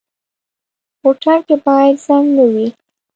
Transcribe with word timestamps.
موټر 1.01 1.39
کې 1.47 1.55
باید 1.65 1.95
زنګ 2.05 2.27
نه 2.37 2.45
وي. 2.53 2.67